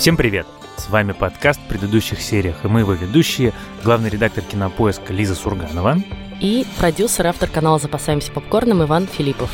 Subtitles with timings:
[0.00, 0.46] Всем привет!
[0.78, 3.52] С вами подкаст в предыдущих сериях, и мы его ведущие,
[3.84, 5.98] главный редактор кинопоиска Лиза Сурганова
[6.40, 9.50] и продюсер, автор канала «Запасаемся попкорном» Иван Филиппов.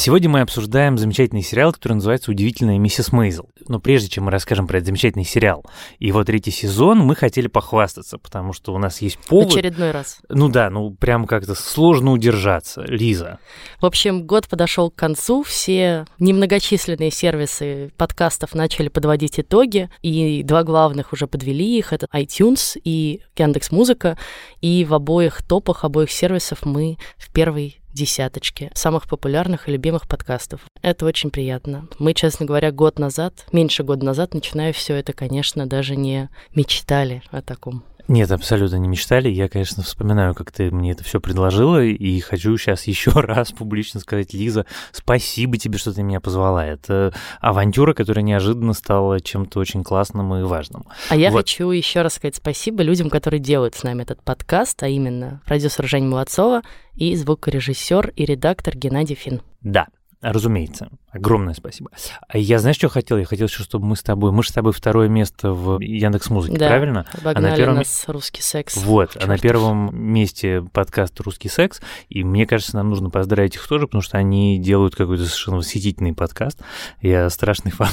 [0.00, 3.50] Сегодня мы обсуждаем замечательный сериал, который называется «Удивительная миссис Мейзел».
[3.68, 5.62] Но прежде чем мы расскажем про этот замечательный сериал
[5.98, 9.52] и его третий сезон, мы хотели похвастаться, потому что у нас есть повод...
[9.52, 10.20] очередной раз.
[10.30, 12.80] Ну да, ну прям как-то сложно удержаться.
[12.80, 13.40] Лиза.
[13.78, 20.62] В общем, год подошел к концу, все немногочисленные сервисы подкастов начали подводить итоги, и два
[20.62, 24.16] главных уже подвели их, это iTunes и Яндекс Музыка,
[24.62, 30.62] и в обоих топах обоих сервисов мы в первой десяточки самых популярных и любимых подкастов.
[30.82, 31.88] Это очень приятно.
[31.98, 37.22] Мы, честно говоря, год назад, меньше года назад, начиная все это, конечно, даже не мечтали
[37.30, 37.84] о таком.
[38.08, 39.28] Нет, абсолютно не мечтали.
[39.28, 44.00] Я, конечно, вспоминаю, как ты мне это все предложила, и хочу сейчас еще раз публично
[44.00, 46.66] сказать, Лиза, спасибо тебе, что ты меня позвала.
[46.66, 50.84] Это авантюра, которая неожиданно стала чем-то очень классным и важным.
[51.08, 51.38] А я вот.
[51.38, 55.86] хочу еще раз сказать спасибо людям, которые делают с нами этот подкаст, а именно продюсер
[55.86, 56.62] Жень Молодцова
[56.94, 59.42] и звукорежиссер и редактор Геннадий Фин.
[59.62, 59.88] Да,
[60.22, 60.90] Разумеется.
[61.12, 61.90] Огромное спасибо.
[62.28, 63.16] А я знаешь, что хотел?
[63.16, 64.32] Я хотел, чтобы мы с тобой...
[64.32, 67.06] Мы же с тобой второе место в Яндекс Музыке, да, правильно?
[67.24, 67.76] а на первом...
[67.76, 68.76] нас русский секс.
[68.76, 69.24] Вот, Черт.
[69.24, 71.80] а на первом месте подкаст «Русский секс».
[72.10, 76.12] И мне кажется, нам нужно поздравить их тоже, потому что они делают какой-то совершенно восхитительный
[76.12, 76.60] подкаст.
[77.00, 77.88] Я страшный фан.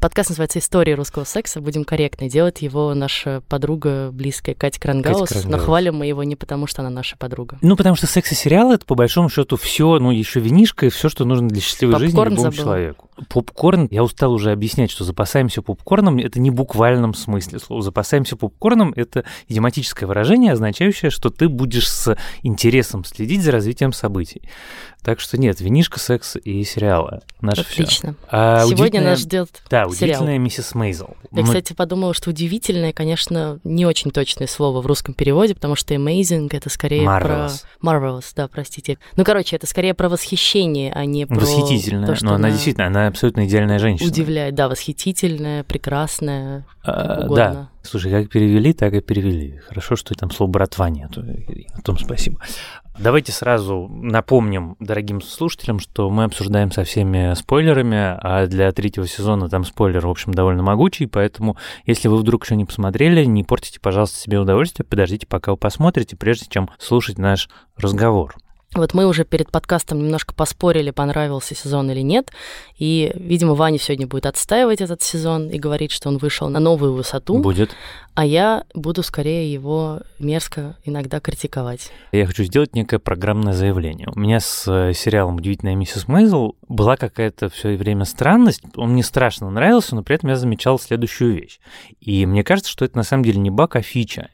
[0.00, 1.60] Подкаст называется «История русского секса».
[1.60, 2.28] Будем корректны.
[2.28, 5.28] Делает его наша подруга близкая Катя Крангаус.
[5.28, 5.60] Катя Крангаус.
[5.60, 7.58] Но хвалим мы его не потому, что она наша подруга.
[7.62, 10.88] Ну, потому что секс и сериал— это, по большому счету, все, ну, еще винишко и
[10.90, 12.64] все, что нужно нужно для счастливой Попкорн жизни любому забыл.
[12.64, 13.07] человеку.
[13.28, 17.82] Попкорн, я устал уже объяснять, что запасаемся попкорном, это не буквальном смысле слова.
[17.82, 24.42] Запасаемся попкорном— это идиоматическое выражение, означающее, что ты будешь с интересом следить за развитием событий.
[25.02, 27.20] Так что нет, винишка, секс и сериалы.
[27.40, 28.14] Наше Отлично.
[28.14, 28.28] Все.
[28.30, 30.42] А Сегодня нас ждет Да, удивительная сериал.
[30.42, 31.16] миссис Мейзел.
[31.30, 31.44] Я, Мы...
[31.44, 36.48] кстати, подумала, что удивительное, конечно, не очень точное слово в русском переводе, потому что amazing—
[36.52, 37.62] это скорее Marvelous.
[37.80, 37.90] про...
[37.90, 38.98] Marvelous, да, простите.
[39.16, 41.36] Ну, короче, это скорее про восхищение, а не про...
[41.36, 44.08] Восхитительная, то, что но она, она действительно, она абсолютно идеальная женщина.
[44.08, 47.36] Удивляет, да, восхитительная, прекрасная, а, угодно.
[47.36, 47.70] Да.
[47.82, 49.58] Слушай, как перевели, так и перевели.
[49.66, 51.22] Хорошо, что там слово «братва» нету.
[51.22, 52.38] На том спасибо.
[52.98, 59.48] Давайте сразу напомним дорогим слушателям, что мы обсуждаем со всеми спойлерами, а для третьего сезона
[59.48, 63.78] там спойлер, в общем, довольно могучий, поэтому если вы вдруг еще не посмотрели, не портите,
[63.78, 68.34] пожалуйста, себе удовольствие, подождите, пока вы посмотрите, прежде чем слушать наш разговор.
[68.78, 72.30] Вот мы уже перед подкастом немножко поспорили, понравился сезон или нет.
[72.78, 76.94] И, видимо, Ваня сегодня будет отстаивать этот сезон и говорить, что он вышел на новую
[76.94, 77.38] высоту.
[77.38, 77.70] Будет.
[78.14, 81.90] А я буду скорее его мерзко иногда критиковать.
[82.12, 84.08] Я хочу сделать некое программное заявление.
[84.14, 88.62] У меня с э, сериалом «Удивительная миссис Мейзел» была какая-то все время странность.
[88.76, 91.60] Он мне страшно нравился, но при этом я замечал следующую вещь.
[92.00, 94.30] И мне кажется, что это на самом деле не баг, а фича.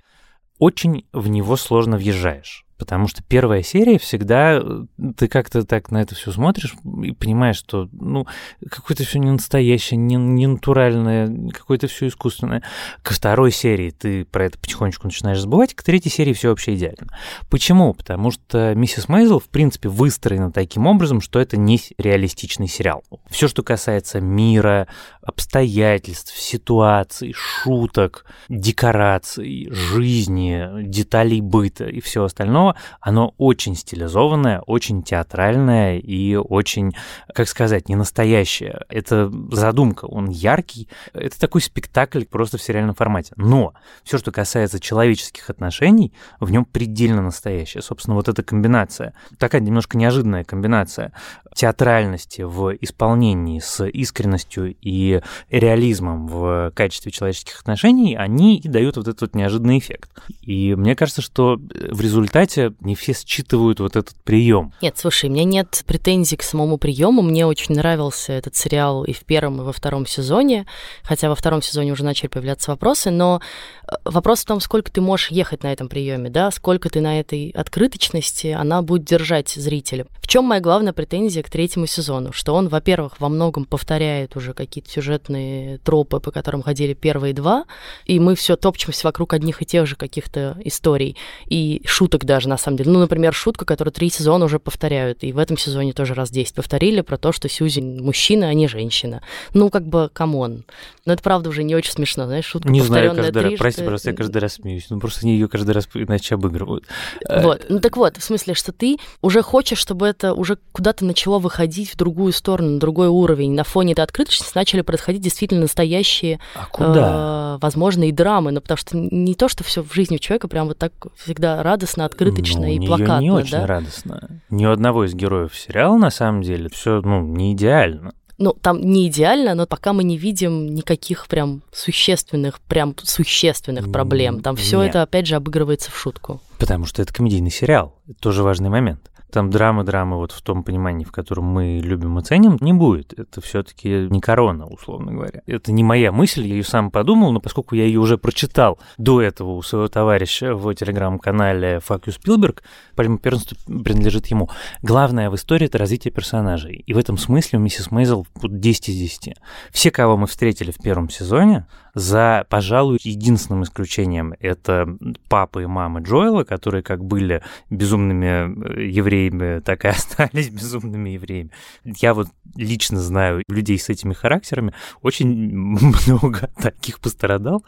[0.59, 2.64] Очень в него сложно въезжаешь.
[2.77, 4.85] Потому что первая серия всегда э,
[5.17, 8.27] ты как-то так на это все смотришь и понимаешь, что ну
[8.69, 12.63] какое-то все не настоящее, не, не натуральное, какое-то все искусственное.
[13.03, 17.17] Ко второй серии ты про это потихонечку начинаешь забывать, к третьей серии все вообще идеально.
[17.49, 17.95] Почему?
[17.95, 23.05] Потому что миссис Мейзел в принципе выстроена таким образом, что это не реалистичный сериал.
[23.31, 24.89] Все, что касается мира,
[25.23, 35.03] обстоятельств, ситуаций, шуток, декораций, жизни, деталей быта и всего остального кино, оно очень стилизованное, очень
[35.03, 36.93] театральное и очень,
[37.35, 38.81] как сказать, не настоящее.
[38.89, 40.89] Это задумка, он яркий.
[41.13, 43.33] Это такой спектакль просто в сериальном формате.
[43.37, 43.75] Но
[44.05, 47.83] все, что касается человеческих отношений, в нем предельно настоящее.
[47.83, 51.13] Собственно, вот эта комбинация, такая немножко неожиданная комбинация
[51.55, 59.09] театральности в исполнении с искренностью и реализмом в качестве человеческих отношений, они и дают вот
[59.09, 60.11] этот вот неожиданный эффект.
[60.41, 64.73] И мне кажется, что в результате кстати, не все считывают вот этот прием.
[64.81, 67.21] Нет, слушай, у меня нет претензий к самому приему.
[67.23, 70.67] Мне очень нравился этот сериал и в первом, и во втором сезоне,
[71.03, 73.41] хотя во втором сезоне уже начали появляться вопросы, но
[73.83, 77.19] э, вопрос в том, сколько ты можешь ехать на этом приеме, да, сколько ты на
[77.19, 80.07] этой открыточности, она будет держать зрителя.
[80.21, 82.33] В чем моя главная претензия к третьему сезону?
[82.33, 87.65] Что он, во-первых, во многом повторяет уже какие-то сюжетные тропы, по которым ходили первые два,
[88.05, 91.17] и мы все топчемся вокруг одних и тех же каких-то историй
[91.47, 92.91] и шуток даже даже на самом деле.
[92.91, 96.55] Ну, например, шутка, которую три сезона уже повторяют, и в этом сезоне тоже раз 10
[96.55, 99.23] повторили про то, что Сьюзи мужчина, а не женщина.
[99.55, 100.65] Ну, как бы, come on.
[101.07, 104.11] Но это правда уже не очень смешно, знаешь, шутка Не знаю, каждый раз, прости, просто
[104.11, 104.87] я каждый раз смеюсь.
[104.91, 106.85] Ну, просто они ее каждый раз иначе обыгрывают.
[107.29, 111.05] Э, Вот, ну так вот, в смысле, что ты уже хочешь, чтобы это уже куда-то
[111.05, 113.53] начало выходить в другую сторону, на другой уровень.
[113.53, 117.55] На фоне этой открытости начали происходить действительно настоящие, А куда?
[117.57, 118.51] э, возможно, и драмы.
[118.53, 121.63] Ну, потому что не то, что все в жизни у человека прям вот так всегда
[121.63, 122.05] радостно,
[122.35, 123.67] открыточно Ну, и плакатно, не очень да?
[123.67, 124.43] радостно.
[124.51, 128.15] Ни у одного из героев сериала, на самом деле, все ну, не идеально.
[128.37, 134.41] Ну, там не идеально, но пока мы не видим никаких прям существенных, прям существенных проблем.
[134.41, 136.41] Там все это, опять же, обыгрывается в шутку.
[136.59, 137.95] Потому что это комедийный сериал.
[138.09, 139.11] Это тоже важный момент.
[139.35, 143.19] Там драмы-драмы вот в том понимании, в котором мы любим и ценим, не будет.
[143.19, 145.43] Это все таки не корона, условно говоря.
[145.49, 149.21] Это не моя мысль, я ее сам подумал, но поскольку я ее уже прочитал до
[149.21, 152.63] этого у своего товарища в телеграм-канале «Fuck you, Spielberg»,
[152.95, 154.51] поэтому принадлежит ему.
[154.83, 156.85] Главное в истории— это развитие персонажей.
[156.87, 159.35] И в этом смысле у миссис Мейзел вот 10 из 10.
[159.73, 164.87] Все, кого мы встретили в первом сезоне, за, пожалуй, единственным исключением это
[165.29, 171.51] папа и мама Джоэла, которые как были безумными э, евреями, так и остались безумными евреями.
[171.85, 175.29] Я вот лично знаю людей с этими характерами, очень
[176.07, 177.65] много таких пострадал.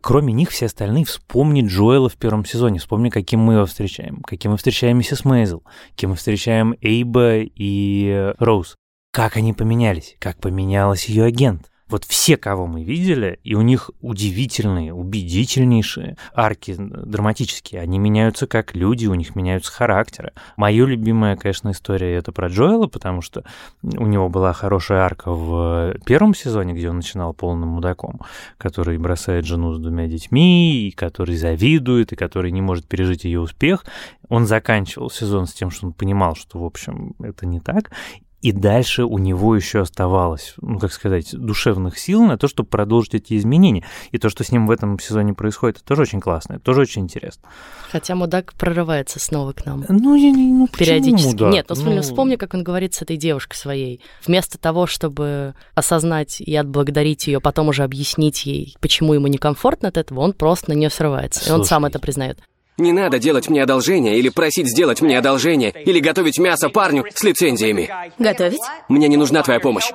[0.00, 4.52] Кроме них, все остальные вспомни Джоэла в первом сезоне, вспомни, каким мы его встречаем, каким
[4.52, 8.76] мы встречаем миссис Мейзел, каким мы встречаем Эйба и э, Роуз.
[9.12, 11.70] Как они поменялись, как поменялась ее агент.
[11.88, 17.80] Вот все, кого мы видели, и у них удивительные, убедительнейшие арки драматические.
[17.80, 20.32] Они меняются как люди, у них меняются характеры.
[20.56, 23.44] Моя любимая, конечно, история это про Джоэла, потому что
[23.82, 28.20] у него была хорошая арка в первом сезоне, где он начинал полным мудаком,
[28.58, 33.40] который бросает жену с двумя детьми, и который завидует, и который не может пережить ее
[33.40, 33.84] успех.
[34.28, 37.90] Он заканчивал сезон с тем, что он понимал, что, в общем, это не так.
[38.40, 43.14] И дальше у него еще оставалось, ну, как сказать, душевных сил на то, чтобы продолжить
[43.14, 43.84] эти изменения.
[44.12, 46.82] И то, что с ним в этом сезоне происходит, это тоже очень классно, это тоже
[46.82, 47.48] очень интересно.
[47.90, 49.84] Хотя мудак прорывается снова к нам.
[49.88, 51.26] Ну, я не, ну почему Периодически.
[51.26, 51.52] мудак?
[51.52, 54.00] Нет, ну, вспомни, Ну, вспомни, как он говорит с этой девушкой своей.
[54.24, 59.96] Вместо того, чтобы осознать и отблагодарить ее, потом уже объяснить ей, почему ему некомфортно от
[59.96, 61.48] этого, он просто на нее срывается.
[61.48, 61.90] И он сам Слушай.
[61.90, 62.38] это признает.
[62.78, 67.22] Не надо делать мне одолжение или просить сделать мне одолжение или готовить мясо парню с
[67.24, 67.90] лицензиями.
[68.18, 68.60] Готовить?
[68.88, 69.90] Мне не нужна твоя помощь.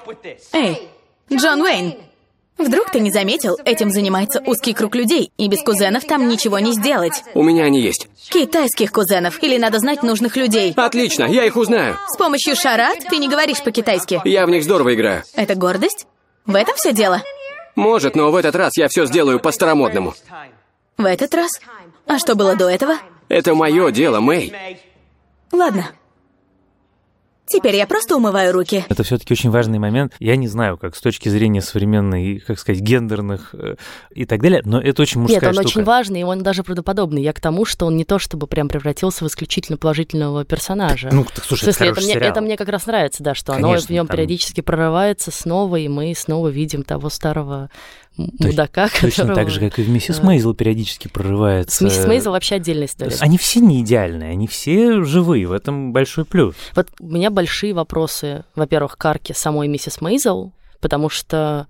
[0.51, 0.89] Эй,
[1.31, 1.93] Джон Уэйн,
[2.57, 6.73] вдруг ты не заметил, этим занимается узкий круг людей, и без кузенов там ничего не
[6.73, 7.23] сделать.
[7.33, 8.09] У меня они есть.
[8.29, 10.73] Китайских кузенов, или надо знать нужных людей.
[10.75, 11.97] Отлично, я их узнаю.
[12.09, 14.21] С помощью шарат ты не говоришь по-китайски.
[14.25, 15.23] Я в них здорово играю.
[15.35, 16.05] Это гордость?
[16.45, 17.21] В этом все дело?
[17.75, 20.13] Может, но в этот раз я все сделаю по-старомодному.
[20.97, 21.51] В этот раз?
[22.07, 22.95] А что было до этого?
[23.29, 24.53] Это мое дело, Мэй.
[25.51, 25.85] Ладно.
[27.45, 28.85] Теперь я просто умываю руки.
[28.89, 30.13] Это все-таки очень важный момент.
[30.19, 33.75] Я не знаю, как с точки зрения современной, как сказать, гендерных э,
[34.11, 35.67] и так далее, но это очень мужская Нет, он штука.
[35.67, 37.21] очень важный, и он даже правдоподобный.
[37.21, 41.09] Я к тому, что он не то чтобы прям превратился в исключительно положительного персонажа.
[41.11, 42.31] Ну, так, слушай, в смысле, это это мне, сериал.
[42.31, 45.75] это мне как раз нравится, да, что оно Конечно, в нем там- периодически прорывается снова,
[45.75, 47.69] и мы снова видим того старого
[48.17, 49.35] мудака, Точно которого...
[49.35, 51.77] так же, как и в «Миссис Мейзел» периодически прорывается.
[51.77, 53.15] С миссис Мейзел вообще отдельная история.
[53.19, 56.55] Они все не идеальные, они все живые, в этом большой плюс.
[56.75, 61.67] Вот у меня большие вопросы, во-первых, к арке самой миссис Мейзел, потому что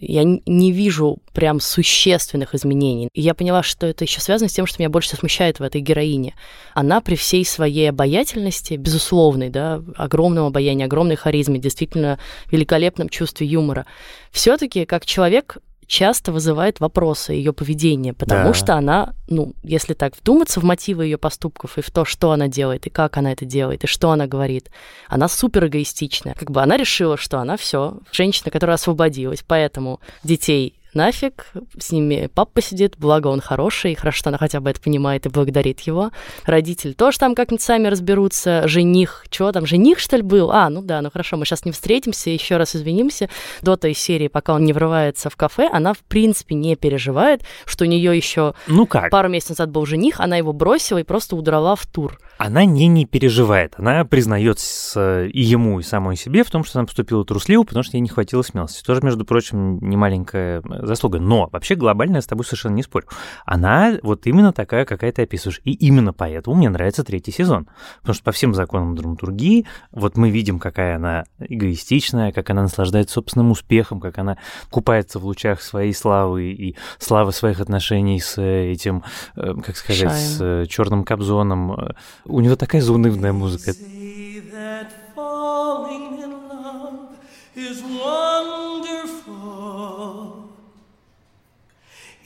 [0.00, 3.08] я не вижу прям существенных изменений.
[3.12, 5.62] И я поняла, что это еще связано с тем, что меня больше всего смущает в
[5.62, 6.34] этой героине.
[6.72, 12.18] Она при всей своей обаятельности, безусловной, да, огромном обаянии, огромной харизме, действительно
[12.50, 13.84] великолепном чувстве юмора,
[14.30, 15.58] все-таки как человек
[15.90, 18.54] часто вызывает вопросы ее поведения, потому Да.
[18.54, 22.46] что она, ну, если так вдуматься в мотивы ее поступков и в то, что она
[22.46, 24.70] делает, и как она это делает, и что она говорит,
[25.08, 26.34] она супер эгоистичная.
[26.34, 31.46] Как бы она решила, что она все, женщина, которая освободилась, поэтому детей нафиг,
[31.78, 35.28] с ними папа сидит, благо он хороший, хорошо, что она хотя бы это понимает и
[35.28, 36.10] благодарит его.
[36.44, 38.66] Родители тоже там как-нибудь сами разберутся.
[38.66, 40.50] Жених, что там, жених, что ли, был?
[40.50, 43.28] А, ну да, ну хорошо, мы сейчас не встретимся, еще раз извинимся.
[43.62, 47.84] До той серии, пока он не врывается в кафе, она, в принципе, не переживает, что
[47.84, 49.10] у нее еще Ну как?
[49.10, 52.18] пару месяцев назад был жених, она его бросила и просто удрала в тур.
[52.38, 53.74] Она не, не переживает.
[53.76, 57.96] Она признается и ему, и самой себе в том, что она поступила трусливо, потому что
[57.96, 58.82] ей не хватило смелости.
[58.82, 61.18] Тоже, между прочим, не маленькая заслуга.
[61.18, 63.06] Но вообще глобально я с тобой совершенно не спорю.
[63.44, 65.60] Она вот именно такая, какая ты описываешь.
[65.64, 67.68] И именно поэтому мне нравится третий сезон.
[68.00, 73.14] Потому что по всем законам драматургии вот мы видим, какая она эгоистичная, как она наслаждается
[73.14, 74.38] собственным успехом, как она
[74.70, 79.04] купается в лучах своей славы и славы своих отношений с этим,
[79.36, 80.12] э, как сказать, Шаем.
[80.12, 81.94] с э, черным кобзоном.
[82.24, 83.72] У него такая заунывная музыка.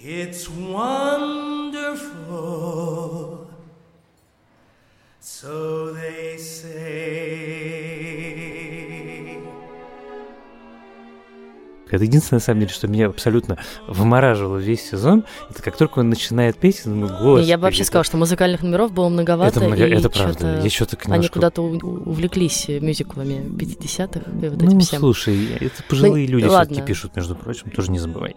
[0.06, 1.70] It's wonderful.
[5.18, 7.73] So they say.
[11.94, 15.24] Это единственное, на самом деле, что меня абсолютно вымораживало весь сезон.
[15.50, 17.46] Это как только он начинает петь, я думаю, господи.
[17.46, 19.60] Я бы вообще сказала, что музыкальных номеров было многовато.
[19.60, 19.86] Это, много...
[19.86, 20.60] это правда.
[20.62, 21.14] Я что-то немножко...
[21.14, 25.00] Они куда-то увлеклись мюзиклами 50-х и вот ну, этим всем.
[25.00, 28.36] слушай, это пожилые ну, люди все-таки пишут, между прочим, тоже не забывай.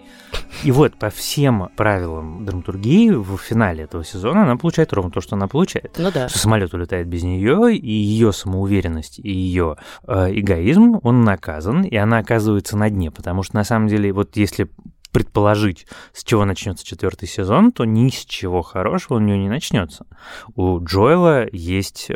[0.64, 5.36] И вот по всем правилам драматургии в финале этого сезона она получает ровно то, что
[5.36, 5.96] она получает.
[5.98, 6.30] Ну да.
[6.30, 11.96] Что самолет улетает без нее, и ее самоуверенность, и ее э, эгоизм, он наказан, и
[11.96, 14.70] она оказывается на дне, потому что на самом деле, вот если
[15.18, 20.06] предположить, с чего начнется четвертый сезон, то ни с чего хорошего у нее не начнется.
[20.56, 22.14] У Джоэла есть э,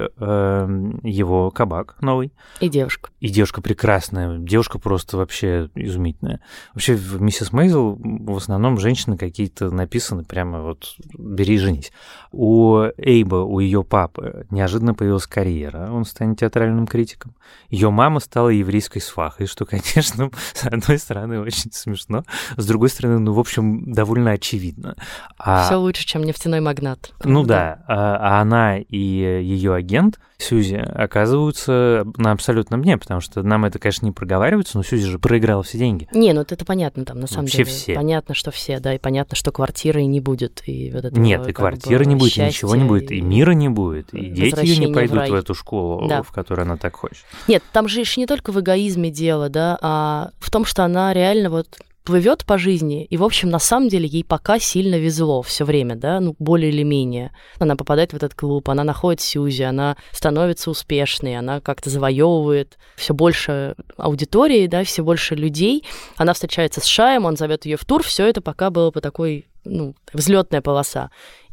[1.01, 2.31] его кабак новый.
[2.59, 3.09] И девушка.
[3.19, 4.37] И девушка прекрасная.
[4.37, 6.41] Девушка просто вообще изумительная.
[6.75, 11.91] Вообще в «Миссис Мейзел» в основном женщины какие-то написаны прямо вот «бери женись».
[12.31, 15.91] У Эйба, у ее папы неожиданно появилась карьера.
[15.91, 17.35] Он станет театральным критиком.
[17.69, 22.25] Ее мама стала еврейской свахой, что, конечно, с одной стороны очень смешно,
[22.57, 24.95] с другой стороны, ну, в общем, довольно очевидно.
[25.37, 25.65] А...
[25.65, 27.13] Все лучше, чем нефтяной магнат.
[27.23, 33.43] Ну да, а, а она и ее агент Сьюзи оказываются на абсолютном дне, потому что
[33.43, 36.07] нам это, конечно, не проговаривается, но Сьюзи же проиграла все деньги.
[36.13, 37.69] Не, ну это понятно там, на самом Вообще деле.
[37.69, 37.93] все.
[37.93, 40.63] Понятно, что все, да, и понятно, что квартиры не будет.
[40.65, 43.69] И вот этого, Нет, и квартиры не будет, и ничего не будет, и мира не
[43.69, 46.23] будет, и дети ее не пойдут в, в эту школу, да.
[46.23, 47.23] в которую она так хочет.
[47.47, 51.49] Нет, там же не только в эгоизме дело, да, а в том, что она реально
[51.49, 55.65] вот плывет по жизни, и, в общем, на самом деле ей пока сильно везло все
[55.65, 57.31] время, да, ну, более или менее.
[57.59, 63.13] Она попадает в этот клуб, она находит Сьюзи, она становится успешной, она как-то завоевывает все
[63.13, 65.85] больше аудитории, да, все больше людей.
[66.17, 69.45] Она встречается с Шаем, он зовет ее в тур, все это пока было по такой
[69.63, 71.11] ну, взлетная полоса.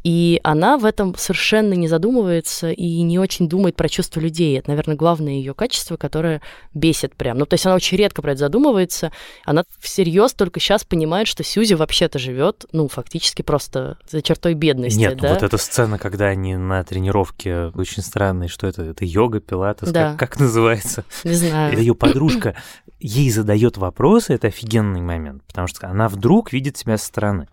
[0.09, 4.59] И она в этом совершенно не задумывается и не очень думает про чувства людей.
[4.59, 6.41] Это, наверное, главное ее качество, которое
[6.73, 7.37] бесит прям.
[7.37, 9.12] Ну, то есть она очень редко про это задумывается.
[9.45, 14.99] Она всерьез только сейчас понимает, что Сьюзи вообще-то живет, ну, фактически просто за чертой бедности.
[14.99, 15.35] Нет, да?
[15.35, 18.85] вот эта сцена, когда они на тренировке очень странные, что это?
[18.85, 20.12] Это йога, пилатес, да.
[20.12, 21.05] как, как называется?
[21.23, 21.75] Не знаю.
[21.75, 22.55] Это ее подружка
[22.99, 27.47] ей задает вопросы, это офигенный момент, потому что она вдруг видит себя со стороны.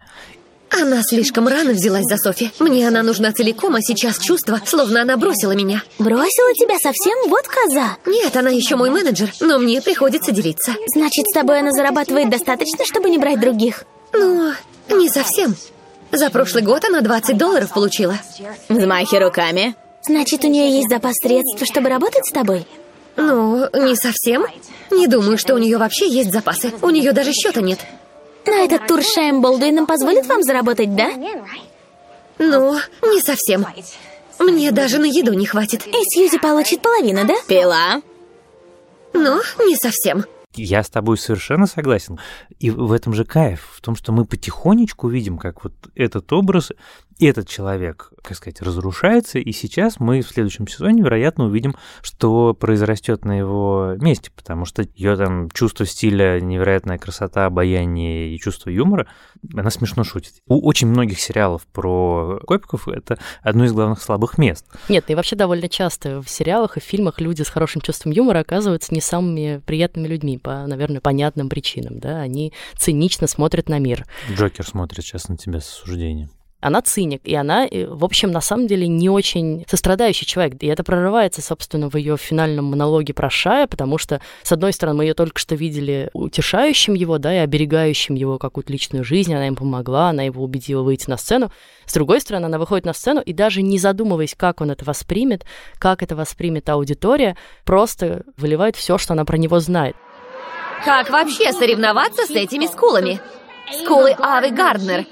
[0.70, 2.52] Она слишком рано взялась за Софи.
[2.60, 5.84] Мне она нужна целиком, а сейчас чувство, словно она бросила меня.
[6.00, 7.30] Бросила тебя совсем?
[7.30, 7.98] Вот коза.
[8.06, 10.76] Нет, она еще мой менеджер, но мне приходится делиться.
[10.94, 13.84] Значит, с тобой она зарабатывает достаточно, чтобы не брать других?
[14.14, 14.54] Ну,
[14.90, 15.56] не совсем.
[16.12, 18.18] За прошлый год она 20 долларов получила.
[18.70, 19.76] Взмахи руками.
[20.04, 22.68] Значит, у нее есть запас средств, чтобы работать с тобой?
[23.18, 24.46] Ну, не совсем.
[24.92, 26.72] Не думаю, что у нее вообще есть запасы.
[26.82, 27.80] У нее даже счета нет.
[28.48, 31.12] Но этот тур с Шаем Болдуином позволит вам заработать, да?
[32.38, 33.66] Ну, не совсем.
[34.40, 35.88] Мне даже на еду не хватит.
[35.88, 37.36] И Сьюзи получит половину, да?
[37.48, 38.02] Пила.
[39.14, 40.26] Ну, не совсем.
[40.54, 42.20] Я с тобой совершенно согласен.
[42.60, 46.72] И в этом же кайф, в том, что мы потихонечку видим, как вот этот образ
[47.20, 53.26] этот человек, как сказать, разрушается, и сейчас мы в следующем сезоне, вероятно, увидим, что произрастет
[53.26, 59.08] на его месте, потому что ее там чувство стиля, невероятная красота, обаяние и чувство юмора,
[59.54, 60.34] она смешно шутит.
[60.48, 64.66] У очень многих сериалов про копиков это одно из главных слабых мест.
[64.90, 68.94] Нет, и вообще довольно часто в сериалах и фильмах люди с хорошим чувством юмора оказываются
[68.94, 74.06] не самыми приятными людьми по, наверное, понятным причинам, да, они цинично смотрят на мир.
[74.32, 76.30] Джокер смотрит сейчас на тебя с осуждением
[76.62, 80.56] она циник, и она, э, в общем, на самом деле не очень сострадающий человек.
[80.62, 84.98] И это прорывается, собственно, в ее финальном монологе про Шая, потому что, с одной стороны,
[84.98, 89.48] мы ее только что видели утешающим его, да, и оберегающим его какую-то личную жизнь, она
[89.48, 91.52] им помогла, она его убедила выйти на сцену.
[91.86, 95.46] С другой стороны, она выходит на сцену и даже не задумываясь, как он это воспримет,
[95.78, 99.96] как это воспримет аудитория, просто выливает все, что она про него знает.
[100.84, 103.20] Как вообще соревноваться с этими скулами?
[103.84, 105.06] Скулы Авы Гарднер.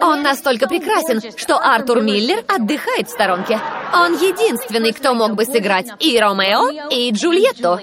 [0.00, 3.60] Он настолько прекрасен, что Артур Миллер отдыхает в сторонке.
[3.92, 7.78] Он единственный, кто мог бы сыграть и Ромео, и Джульетту.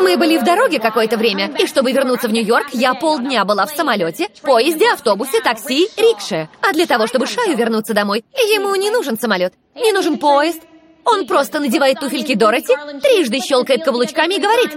[0.00, 3.70] Мы были в дороге какое-то время, и чтобы вернуться в Нью-Йорк, я полдня была в
[3.70, 6.48] самолете, поезде, автобусе, такси, рикше.
[6.62, 10.62] А для того, чтобы Шаю вернуться домой, ему не нужен самолет, не нужен поезд.
[11.04, 14.70] Он просто надевает туфельки Дороти, трижды щелкает каблучками и говорит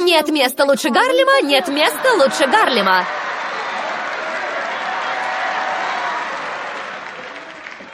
[0.00, 3.06] «Нет места лучше Гарлема, нет места лучше Гарлема».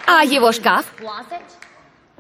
[0.07, 0.87] А его шкаф?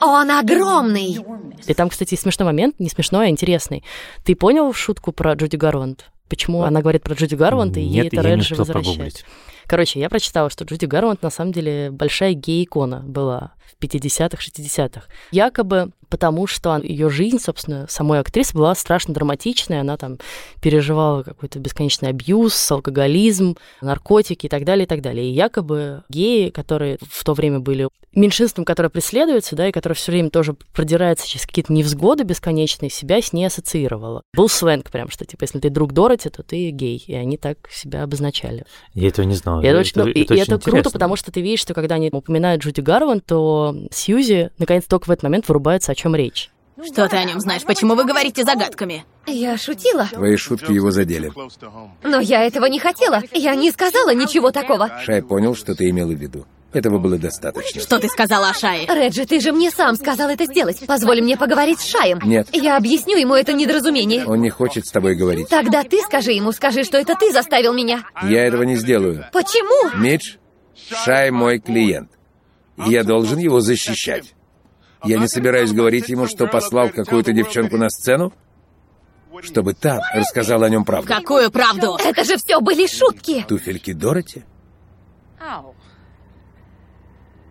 [0.01, 1.25] Он огромный.
[1.67, 3.85] И там, кстати, смешной момент, не смешной, а интересный.
[4.25, 6.11] Ты понял шутку про Джуди Гарванд?
[6.29, 9.25] Почему она говорит про Джуди Гарванд, и ей это Реджи возвращает?
[9.67, 15.07] Короче, я прочитала, что Джуди Гарванд на самом деле большая гей-икона была в 50-х, 60-х.
[15.31, 19.81] Якобы потому что ее жизнь, собственно, самой актрисы была страшно драматичная.
[19.81, 20.19] Она там
[20.63, 25.29] переживала какой-то бесконечный абьюз, алкоголизм, наркотики и так далее, и так далее.
[25.29, 30.13] И якобы геи, которые в то время были меньшинством, которое преследуется, да, и которое все
[30.13, 34.23] время тоже продирается через какие-то невзгоды бесконечные, себя с ней ассоциировала.
[34.35, 37.03] Был сленг прям, что, типа, если ты друг Дороти, то ты гей.
[37.07, 38.65] И они так себя обозначали.
[38.93, 39.61] Я этого не знал.
[39.61, 41.75] И это, это, очень, это, и, это, и это круто, потому что ты видишь, что
[41.75, 46.15] когда они упоминают Джуди Гарван, то Сьюзи, наконец, только в этот момент вырубается, о чем
[46.15, 46.51] речь.
[46.85, 47.63] Что ты о нем знаешь?
[47.63, 49.05] Почему вы говорите загадками?
[49.27, 50.09] Я шутила.
[50.13, 51.33] Твои шутки его задели.
[52.03, 53.23] Но я этого не хотела.
[53.33, 54.91] Я не сказала ничего такого.
[55.05, 56.47] Шай понял, что ты имела в виду.
[56.75, 57.81] Этого было достаточно.
[57.81, 58.87] Что ты сказала о Шае?
[58.87, 60.85] Реджи, ты же мне сам сказал это сделать.
[60.87, 62.19] Позволь мне поговорить с Шаем.
[62.25, 62.49] Нет.
[62.53, 64.27] Я объясню ему это недоразумение.
[64.27, 65.49] Он не хочет с тобой говорить.
[65.49, 68.03] Тогда ты скажи ему, скажи, что это ты заставил меня.
[68.25, 69.27] Я этого не сделаю.
[69.33, 69.97] Почему?
[69.97, 70.37] Мидж,
[71.05, 72.11] Шай мой клиент.
[72.85, 74.35] И я должен его защищать.
[75.05, 78.33] Я не собираюсь говорить ему, что послал какую-то девчонку на сцену,
[79.43, 81.07] чтобы та рассказала о нем правду.
[81.07, 81.97] Какую правду?
[82.05, 83.45] Это же все были шутки.
[83.47, 84.43] Туфельки Дороти?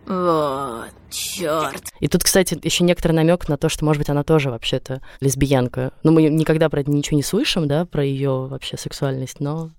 [0.06, 1.82] Вот, черт.
[2.00, 5.92] И тут, кстати, еще некоторый намек на то, что, может быть, она тоже вообще-то лесбиянка.
[6.02, 9.70] Ну, мы никогда про это ничего не слышим, да, про ее вообще сексуальность, но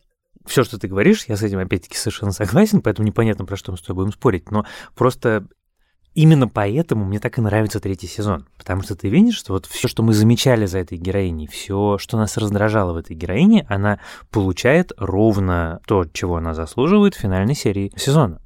[0.46, 3.78] все, что ты говоришь, я с этим опять-таки совершенно согласен, поэтому непонятно, про что мы
[3.78, 4.52] с тобой будем спорить.
[4.52, 4.66] Но
[4.96, 5.48] просто
[6.16, 9.90] Именно поэтому мне так и нравится третий сезон, потому что ты видишь, что вот все,
[9.90, 14.00] что мы замечали за этой героиней, все, что нас раздражало в этой героине, она
[14.32, 18.40] получает ровно то, чего она заслуживает в финальной серии сезона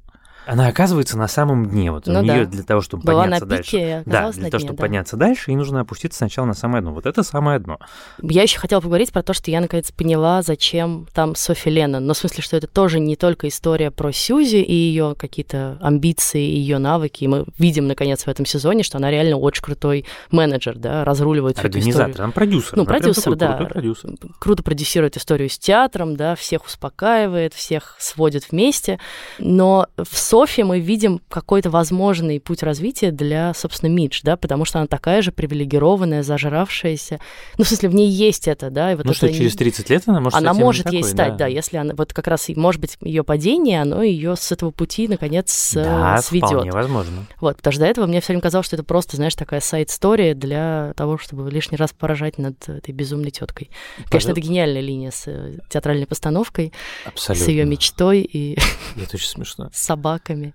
[0.50, 1.92] она оказывается на самом дне.
[1.92, 2.50] Вот ну, у нее да.
[2.50, 4.02] для того, чтобы Была подняться на пике, дальше.
[4.06, 4.80] Да, для для того, того, чтобы да.
[4.82, 6.92] подняться дальше, ей нужно опуститься сначала на самое дно.
[6.92, 7.78] Вот это самое дно.
[8.20, 12.04] Я еще хотела поговорить про то, что я наконец поняла, зачем там Софи Леннон.
[12.04, 16.42] Но в смысле, что это тоже не только история про Сьюзи и ее какие-то амбиции,
[16.42, 17.22] и ее навыки.
[17.24, 21.58] И мы видим, наконец, в этом сезоне, что она реально очень крутой менеджер, да, разруливает
[21.58, 21.94] всю эту историю.
[21.94, 22.76] Организатор, она продюсер.
[22.76, 23.52] Ну, она продюсер, да.
[23.52, 24.10] продюсер.
[24.40, 28.98] Круто продюсирует историю с театром, да, всех успокаивает, всех сводит вместе.
[29.38, 34.78] Но в Софи мы видим какой-то возможный путь развития для, собственно, Мидж, да, потому что
[34.78, 37.20] она такая же привилегированная, зажравшаяся.
[37.58, 38.92] Ну, в смысле, в ней есть это, да.
[38.92, 41.32] И вот ну это что, через 30 лет она может Она может такой, ей стать,
[41.32, 41.40] да.
[41.40, 45.08] да, если она, вот как раз, может быть, ее падение, оно ее с этого пути,
[45.08, 46.48] наконец, да, сведет.
[46.48, 47.26] вполне возможно.
[47.38, 50.34] Вот, потому что до этого мне все время казалось, что это просто, знаешь, такая сайт-история
[50.34, 53.68] для того, чтобы лишний раз поражать над этой безумной теткой.
[54.08, 56.72] Конечно, это гениальная линия с э, театральной постановкой,
[57.04, 57.44] Абсолютно.
[57.44, 58.56] с ее мечтой и
[58.96, 59.68] это очень смешно.
[59.74, 59.90] с
[60.30, 60.54] aimé.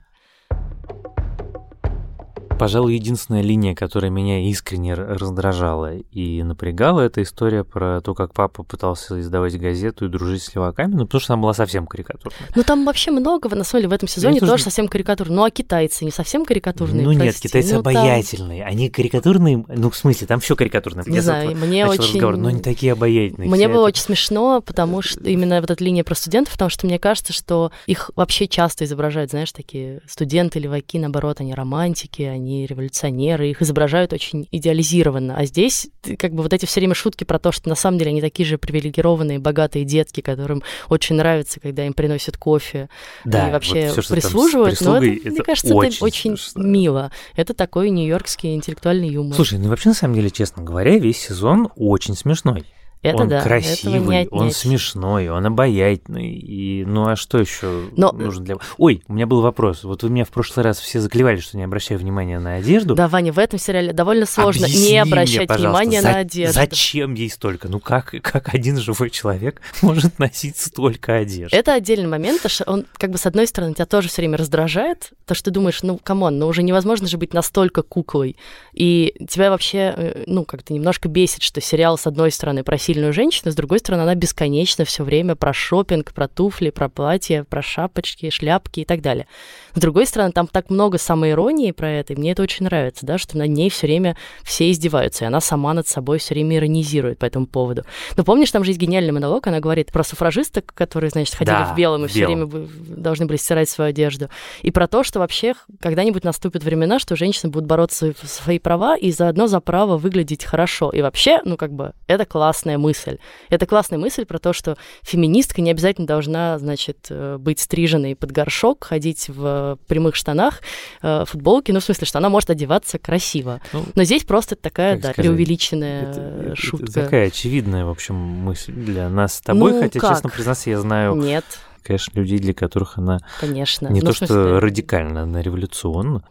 [2.58, 8.64] Пожалуй, единственная линия, которая меня искренне раздражала и напрягала, это история про то, как папа
[8.64, 12.50] пытался издавать газету и дружить с леваками, ну, потому что она была совсем карикатурная.
[12.56, 15.36] Ну, там вообще много, на самом деле, в этом сезоне тоже, тоже совсем карикатурные.
[15.36, 17.26] Ну, а китайцы не совсем карикатурные, Ну, прости.
[17.26, 18.64] нет, китайцы ну, обаятельные.
[18.64, 18.72] Там...
[18.72, 21.04] Они карикатурные, ну, в смысле, там все карикатурное.
[21.06, 22.16] Не знаю, мне очень...
[22.16, 23.50] Разговор, но они такие обаятельные.
[23.50, 23.88] Мне было это...
[23.88, 27.72] очень смешно, потому что именно вот эта линия про студентов, потому что мне кажется, что
[27.86, 34.14] их вообще часто изображают, знаешь, такие студенты-леваки, наоборот, они романтики, они революционеры, миллионеры, их изображают
[34.14, 35.36] очень идеализированно.
[35.38, 38.12] А здесь как бы вот эти все время шутки про то, что на самом деле
[38.12, 42.90] они такие же привилегированные, богатые детки, которым очень нравится, когда им приносят кофе
[43.24, 44.82] да, и вообще вот всё, прислуживают.
[44.82, 46.64] Но это, это, мне кажется, очень это очень смешно.
[46.64, 47.12] мило.
[47.36, 49.36] Это такой нью-йоркский интеллектуальный юмор.
[49.36, 52.66] Слушай, ну вообще, на самом деле, честно говоря, весь сезон очень смешной.
[53.06, 56.34] Это он да, красивый, он смешной, он обаятельный.
[56.34, 58.12] И ну а что еще Но...
[58.12, 58.56] нужно для...
[58.78, 59.84] Ой, у меня был вопрос.
[59.84, 62.96] Вот вы меня в прошлый раз все заклевали, что не обращаю внимания на одежду.
[62.96, 66.08] Да, Ваня, в этом сериале довольно сложно Объясни не обращать мне, внимания за...
[66.10, 66.54] на одежду.
[66.54, 67.68] Зачем ей столько?
[67.68, 71.56] Ну как, как один живой человек может носить столько одежды?
[71.56, 74.38] Это отдельный момент, потому что он, как бы, с одной стороны, тебя тоже все время
[74.38, 78.36] раздражает, то, что ты думаешь, ну, come on, ну уже невозможно же быть настолько куклой.
[78.74, 83.12] И тебя вообще, ну, как-то немножко бесит, что сериал, с одной стороны, про сильных сильную
[83.12, 87.62] женщину, с другой стороны, она бесконечно все время про шопинг, про туфли, про платья, про
[87.62, 89.28] шапочки, шляпки и так далее.
[89.74, 93.18] С другой стороны, там так много самоиронии про это, и мне это очень нравится, да,
[93.18, 97.20] что над ней все время все издеваются, и она сама над собой все время иронизирует
[97.20, 97.84] по этому поводу.
[98.16, 101.74] Но помнишь, там же есть гениальный монолог, она говорит про суфражисток, которые, значит, ходили Да,
[101.74, 104.30] в белом и все время должны были стирать свою одежду.
[104.62, 108.96] И про то, что вообще когда-нибудь наступят времена, что женщины будут бороться за свои права
[108.96, 110.92] и заодно за право выглядеть хорошо.
[110.92, 113.18] И вообще, ну, как бы, это классная мысль.
[113.50, 118.32] Это классная мысль про то, что феминистка не обязательно должна, значит, э, быть стриженной под
[118.32, 120.62] горшок, ходить в прямых штанах,
[121.02, 123.62] э, футболке, ну, в смысле, что она может одеваться красиво.
[123.74, 126.92] Ну, Но здесь просто такая, да, сказать, преувеличенная это- э, это шутка.
[126.92, 130.12] такая очевидная, в общем, мысль для нас с тобой, Ну, хотя, как?
[130.12, 131.46] честно признаться, я знаю, Нет,
[131.84, 133.88] конечно, людей, для которых она конечно.
[133.90, 136.24] не Ну, то что радикально, она революционна.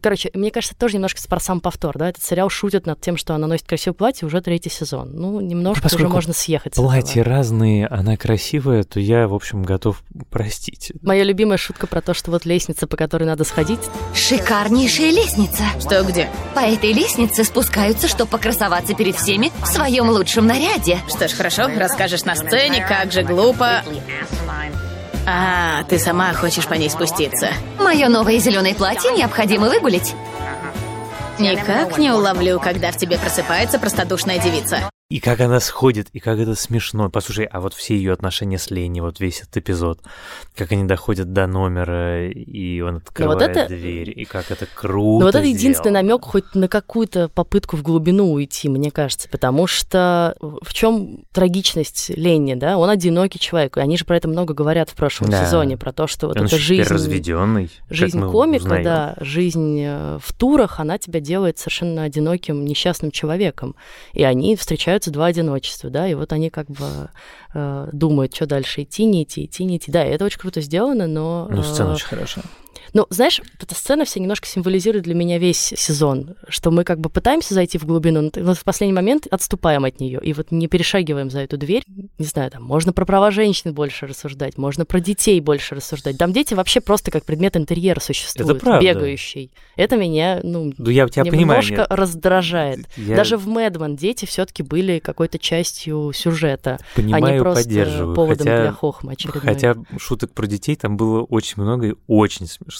[0.00, 2.08] Короче, мне кажется, тоже немножко про сам повтор, да?
[2.08, 5.10] Этот сериал шутит над тем, что она носит красивое платье уже третий сезон.
[5.12, 6.86] Ну, немножко уже можно съехать с этого.
[6.86, 10.92] Платья разные, она красивая, то я, в общем, готов простить.
[11.02, 13.80] Моя любимая шутка про то, что вот лестница, по которой надо сходить.
[14.14, 15.64] Шикарнейшая лестница.
[15.80, 16.28] Что где?
[16.54, 20.98] По этой лестнице спускаются, чтобы покрасоваться перед всеми в своем лучшем наряде.
[21.08, 23.82] Что ж, хорошо, расскажешь на сцене, как же глупо.
[25.26, 27.48] А, ты сама хочешь по ней спуститься.
[27.78, 30.14] Мое новое зеленое платье необходимо выгулить.
[31.38, 34.90] Никак не уловлю, когда в тебе просыпается простодушная девица.
[35.10, 37.10] И как она сходит, и как это смешно.
[37.10, 39.98] Послушай, а вот все ее отношения с Ленни, вот весь этот эпизод,
[40.56, 45.26] как они доходят до номера, и он открывает это- дверь, и как это круто Но
[45.26, 46.02] вот это единственный сделано.
[46.02, 52.10] намек хоть на какую-то попытку в глубину уйти, мне кажется, потому что в чем трагичность
[52.10, 52.78] Ленни, да?
[52.78, 55.44] Он одинокий человек, и они же про это много говорят в прошлом Да.
[55.44, 56.88] сезоне, про то, что вот Он эта жизнь...
[56.88, 57.68] разведенный.
[57.90, 58.84] Жизнь комика, узнаем.
[58.84, 63.74] да, жизнь э, в турах, она тебя делает совершенно одиноким, несчастным человеком.
[64.12, 64.54] И они
[65.00, 67.10] встречаются два одиночества, да, и вот они как бы
[67.54, 69.90] э, думают, что дальше идти, не идти, идти, не идти.
[69.90, 71.48] Да, это очень круто сделано, но...
[71.50, 72.44] Ну, сцена э, очень хорошая.
[72.92, 77.10] Ну, знаешь, эта сцена вся немножко символизирует для меня весь сезон, что мы как бы
[77.10, 81.30] пытаемся зайти в глубину, но в последний момент отступаем от нее и вот не перешагиваем
[81.30, 81.84] за эту дверь.
[82.18, 86.18] Не знаю, там можно про права женщин больше рассуждать, можно про детей больше рассуждать.
[86.18, 88.84] Там дети вообще просто как предмет интерьера существуют, правда.
[88.84, 89.50] бегающий.
[89.76, 91.62] Это меня, ну, Ну, я тебя понимаю.
[91.62, 92.86] немножко раздражает.
[92.96, 98.14] Я Даже в Мэдман дети все-таки были какой-то частью сюжета, а понимаю, не просто поддерживаю.
[98.14, 99.42] поводом хотя, для хохма очередной.
[99.42, 102.79] хотя шуток про детей там было очень много и очень смешных.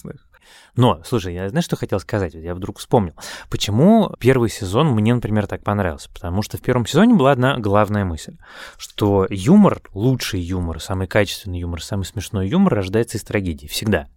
[0.76, 2.34] Но, слушай, я знаешь, что хотел сказать?
[2.34, 3.14] Я вдруг вспомнил.
[3.50, 6.08] Почему первый сезон мне, например, так понравился?
[6.12, 8.36] Потому что в первом сезоне была одна главная мысль,
[8.78, 13.66] что юмор, лучший юмор, самый качественный юмор, самый смешной юмор рождается из трагедии.
[13.66, 14.08] Всегда.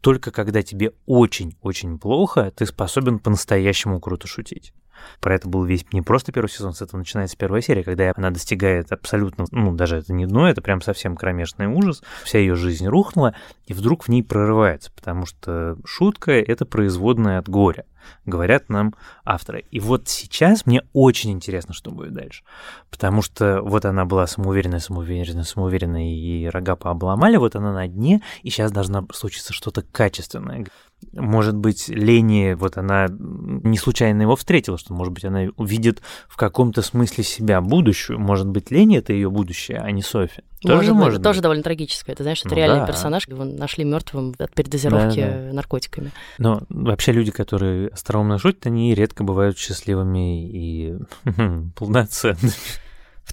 [0.00, 4.72] Только когда тебе очень-очень плохо, ты способен по-настоящему круто шутить.
[5.20, 8.30] Про это был весь не просто первый сезон, с этого начинается первая серия, когда она
[8.30, 12.86] достигает абсолютно, ну, даже это не дно, это прям совсем кромешный ужас, вся ее жизнь
[12.86, 13.34] рухнула,
[13.66, 17.84] и вдруг в ней прорывается, потому что шутка— это производная от горя,
[18.24, 19.64] говорят нам авторы.
[19.70, 22.44] И вот сейчас мне очень интересно, что будет дальше,
[22.90, 28.22] потому что вот она была самоуверенная, самоуверенная, самоуверенная, и рога пообломали, вот она на дне,
[28.42, 30.66] и сейчас должна случиться что-то качественное.
[31.12, 36.36] Может быть, Лени, вот она не случайно его встретила, что, может быть, она увидит в
[36.36, 38.18] каком-то смысле себя будущую.
[38.18, 40.42] Может быть, Лени это ее будущее, а не Софи.
[40.62, 41.42] Тоже Может быть, может тоже быть.
[41.42, 42.14] довольно трагическое.
[42.14, 42.86] Это, знаешь, это Ну реальный да.
[42.86, 45.52] персонаж, его нашли мертвым от передозировки Да-да.
[45.52, 46.12] наркотиками.
[46.38, 50.94] Но вообще люди, которые остроумно шутят, они редко бывают счастливыми и
[51.76, 52.52] полноценными.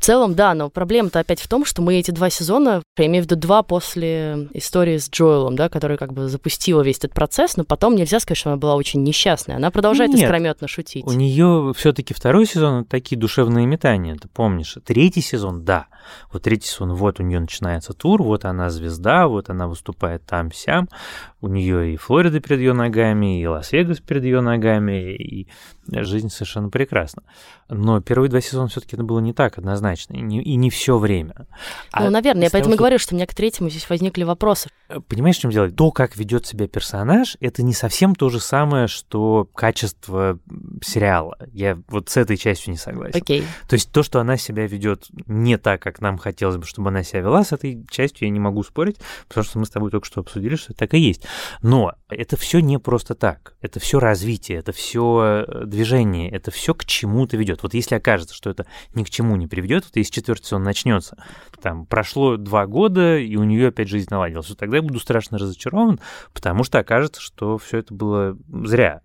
[0.03, 3.23] В целом, да, но проблема-то опять в том, что мы эти два сезона, я имею
[3.23, 7.55] в виду два после истории с Джоэлом, да, которая как бы запустила весь этот процесс,
[7.55, 9.55] но потом нельзя сказать, что она была очень несчастная.
[9.55, 10.23] Она продолжает Нет.
[10.23, 11.05] искрометно шутить.
[11.05, 14.75] У нее все-таки второй сезон такие душевные метания, ты помнишь?
[14.83, 15.87] Третий сезон, да.
[16.33, 20.89] Вот третий сезон, вот у нее начинается тур, вот она звезда, вот она выступает там-сям.
[21.43, 25.49] У нее и Флорида перед ее ногами, и Лас-Вегас перед ее ногами, и
[25.91, 27.23] жизнь совершенно прекрасна.
[27.67, 30.97] Но первые два сезона все-таки это было не так однозначно, и не, и не все
[30.97, 31.35] время.
[31.39, 31.45] Ну,
[31.91, 34.23] А наверное, я того, поэтому и что- говорю, что у меня к третьему здесь возникли
[34.23, 34.69] вопросы.
[35.09, 35.69] Понимаешь, в чем дело?
[35.69, 40.39] То, как ведет себя персонаж, это не совсем то же самое, что качество
[40.81, 41.35] сериала.
[41.51, 43.17] Я вот с этой частью не согласен.
[43.17, 43.43] Окей.
[43.67, 47.03] То есть то, что она себя ведет не так, как нам хотелось бы, чтобы она
[47.03, 48.95] себя вела, с этой частью я не могу спорить,
[49.27, 51.23] потому что мы с тобой только что обсудили, что это так и есть.
[51.61, 53.55] Но это все не просто так.
[53.61, 57.63] Это все развитие, это все движение, это все к чему-то ведет.
[57.63, 61.17] Вот если окажется, что это ни к чему не приведет, вот если четвертый сезон начнется,
[61.61, 65.37] там прошло два года, и у нее опять жизнь наладилась, то тогда я буду страшно
[65.37, 65.99] разочарован,
[66.33, 69.01] потому что окажется, что все это было зря.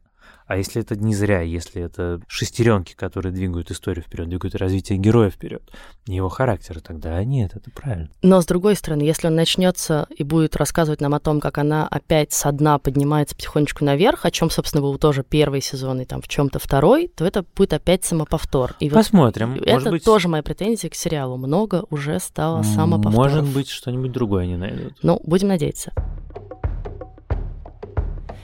[0.49, 5.29] А если это не зря, если это шестеренки, которые двигают историю вперед, двигают развитие героя
[5.29, 5.63] вперед,
[6.07, 8.09] его характера, тогда нет, это правильно.
[8.23, 11.87] Но с другой стороны, если он начнется и будет рассказывать нам о том, как она
[11.87, 16.23] опять со дна поднимается потихонечку наверх, о чем, собственно, был тоже первый сезон и там
[16.23, 18.75] в чем-то второй, то это будет опять самоповтор.
[18.81, 19.57] И Посмотрим.
[19.57, 20.05] Вот это быть...
[20.05, 21.37] тоже моя претензия к сериалу.
[21.37, 23.15] Много уже стало самоповторов.
[23.15, 24.95] Может быть, что-нибудь другое они найдут.
[25.03, 25.93] Ну, будем надеяться.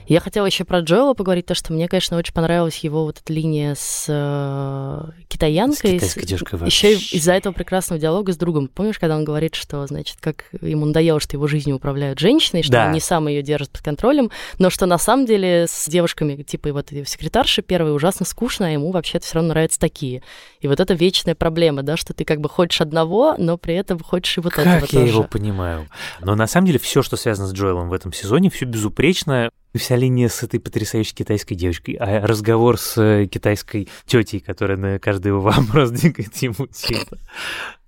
[0.07, 3.33] Я хотела еще про Джоэла поговорить, то, что мне, конечно, очень понравилась его вот эта
[3.33, 5.99] линия с э, китаянкой.
[5.99, 8.67] С китайской девушкой Еще из-за этого прекрасного диалога с другом.
[8.67, 12.73] Помнишь, когда он говорит, что, значит, как ему надоело, что его жизнью управляют женщины, что
[12.73, 12.85] да.
[12.87, 16.71] он не сам ее держит под контролем, но что на самом деле с девушками, типа
[16.71, 20.21] вот секретарши первой, ужасно скучно, а ему вообще-то все равно нравятся такие.
[20.59, 23.99] И вот это вечная проблема, да, что ты как бы хочешь одного, но при этом
[23.99, 25.13] хочешь и вот как этого я тоже.
[25.13, 25.87] его понимаю.
[26.21, 29.95] Но на самом деле все, что связано с Джоэлом в этом сезоне, все безупречно вся
[29.95, 35.27] линия с этой потрясающей китайской девочкой, а разговор с э, китайской тетей, которая на каждый
[35.27, 37.17] его вопрос двигает ему типа.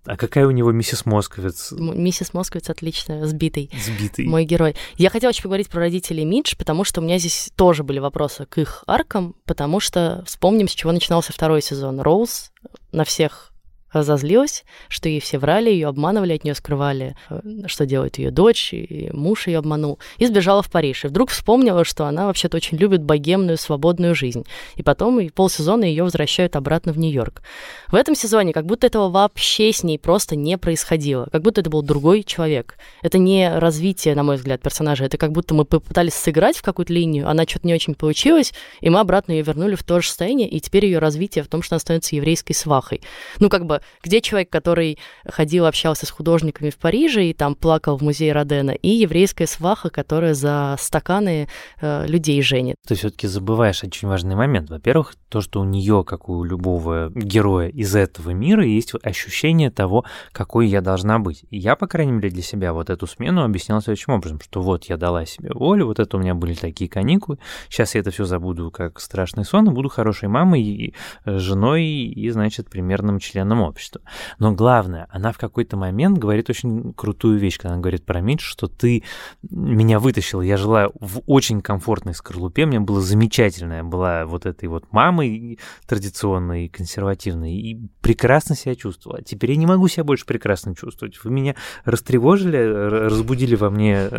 [0.07, 1.73] А какая у него миссис Московец?
[1.73, 3.69] Миссис Московец отличная, сбитый.
[3.77, 4.25] Сбитый.
[4.25, 4.75] Мой герой.
[4.95, 8.45] Я хотела очень поговорить про родителей Мидж, потому что у меня здесь тоже были вопросы
[8.45, 11.99] к их аркам, потому что вспомним, с чего начинался второй сезон.
[11.99, 12.51] Роуз
[12.93, 13.51] на всех
[13.97, 18.73] разозлилась, что ей все врали, ее обманывали, от нее скрывали, э, что делает ее дочь,
[18.73, 21.05] и муж ее обманул, и сбежала в Париж.
[21.05, 24.45] И вдруг вспомнила, что она вообще-то очень любит богемную, свободную жизнь.
[24.75, 27.41] И потом и полсезона ее возвращают обратно в Нью-Йорк.
[27.87, 31.27] В этом сезоне как будто этого вообще с ней просто не происходило.
[31.31, 32.77] Как будто это был другой человек.
[33.01, 35.05] Это не развитие, на мой взгляд, персонажа.
[35.05, 38.89] Это как будто мы попытались сыграть в какую-то линию, она что-то не очень получилось, и
[38.89, 41.75] мы обратно ее вернули в то же состояние, и теперь ее развитие в том, что
[41.75, 43.01] она становится еврейской свахой.
[43.39, 44.97] Ну, как бы где человек, который
[45.27, 49.89] ходил, общался с художниками в Париже и там плакал в музее Родена, и еврейская сваха,
[49.89, 51.47] которая за стаканы
[51.81, 52.75] э, людей женит.
[52.87, 54.69] Ты все-таки забываешь очень важный момент.
[54.69, 60.05] Во-первых, то, что у нее, как у любого героя из этого мира, есть ощущение того,
[60.31, 61.43] какой я должна быть.
[61.49, 64.85] И я, по крайней мере, для себя вот эту смену объяснял следующим образом, что вот
[64.85, 68.25] я дала себе волю, вот это у меня были такие каникулы, сейчас я это все
[68.25, 70.93] забуду как страшный сон и буду хорошей мамой, и
[71.25, 74.01] э, женой и, значит, примерным членом общества.
[74.39, 78.41] Но главное, она в какой-то момент говорит очень крутую вещь, когда она говорит про Мидж,
[78.41, 79.03] что ты
[79.49, 84.67] меня вытащила, я жила в очень комфортной скорлупе, мне было замечательно, я была вот этой
[84.69, 89.21] вот мамой традиционной консервативной, и прекрасно себя чувствовала.
[89.21, 91.21] Теперь я не могу себя больше прекрасно чувствовать.
[91.25, 94.09] Вы меня растревожили, разбудили во мне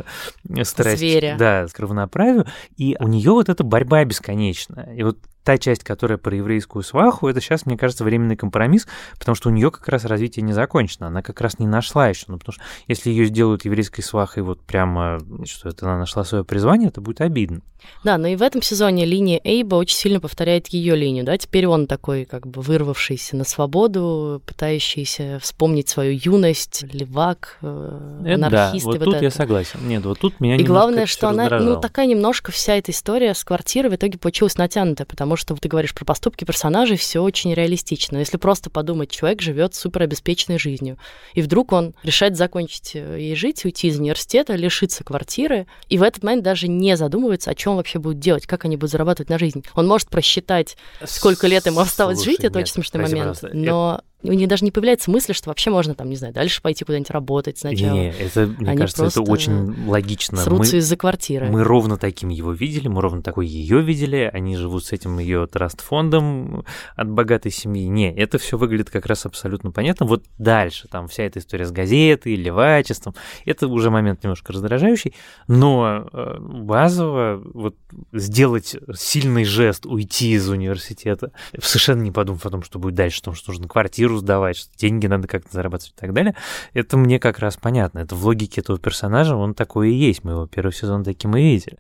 [0.47, 1.37] э, страсть, Зверя.
[1.39, 2.45] да, к равноправию,
[2.77, 4.95] и у нее вот эта борьба бесконечная.
[4.95, 5.17] И вот
[5.49, 8.87] та часть, которая про еврейскую сваху, это сейчас, мне кажется, временный компромисс,
[9.19, 12.27] потому что у нее как раз развитие не закончено, она как раз не нашла еще,
[12.29, 16.45] ну, потому что если ее сделают еврейской свахой вот прямо, что это она нашла свое
[16.45, 17.63] призвание, это будет обидно.
[18.05, 21.67] Да, но и в этом сезоне линия Эйба очень сильно повторяет ее линию, да, теперь
[21.67, 23.69] он такой как бы вырвавшийся на свободу,
[24.45, 28.85] пытающийся вспомнить свою юность, левак, э, это анархист.
[28.85, 29.25] Да, вот и вот тут это.
[29.25, 29.79] я согласен.
[29.87, 31.81] Нет, вот тут меня И главное, что она, ну, раздражало.
[31.81, 35.95] такая немножко вся эта история с квартирой в итоге получилась натянутая, потому что ты говоришь
[35.95, 38.19] про поступки персонажей, все очень реалистично.
[38.19, 40.99] Если просто подумать, человек живет суперобеспеченной жизнью,
[41.35, 46.03] и вдруг он решает закончить э, ей жить, уйти из университета, лишиться квартиры, и в
[46.03, 49.39] этот момент даже не задумывается, о чем вообще будет делать, как они будут зарабатывать на
[49.39, 49.65] жизнь.
[49.75, 53.51] Он может просчитать, сколько лет ему осталось Слушай, жить, это нет, очень смешной момент, пожалуйста,
[53.53, 56.61] но ändå у нее даже не появляется мысли, что вообще можно там, не знаю, дальше
[56.61, 57.93] пойти куда-нибудь работать сначала.
[57.93, 60.39] Не, это, мне Они кажется, это очень логично.
[60.39, 61.47] Срутся Мы- из-за квартиры.
[61.47, 65.47] Мы ровно таким его видели, мы ровно такой ее видели, они живут с этим ее
[65.47, 66.65] траст-фондом
[66.97, 67.87] от богатой семьи.
[67.87, 70.07] Не, это все выглядит как раз абсолютно понятно.
[70.07, 75.15] Вот дальше, там вся эта история с газетой, левачеством, это уже момент немножко раздражающий,
[75.47, 77.77] но э, базово вот
[78.13, 83.25] сделать сильный жест, уйти из университета, совершенно не подумав о том, что будет дальше, о
[83.27, 86.35] том, что нужно квартиру сдавать, что деньги надо как-то зарабатывать и так далее,
[86.73, 87.99] это мне как раз понятно.
[87.99, 90.25] Это в логике этого персонажа, он такой и есть.
[90.25, 91.79] Мы его первый сезон таким и видели.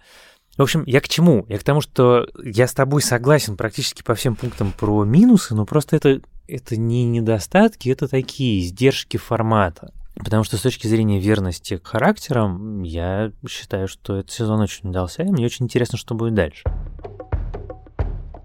[0.58, 1.46] В общем, я к чему?
[1.48, 5.64] Я к тому, что я с тобой согласен практически по всем пунктам про минусы, но
[5.64, 9.92] просто это, это не недостатки, это такие издержки формата.
[10.16, 15.22] Потому что с точки зрения верности к характерам, я считаю, что этот сезон очень удался,
[15.22, 16.64] и мне очень интересно, что будет дальше.